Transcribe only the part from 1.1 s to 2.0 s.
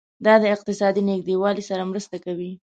نږدیوالي سره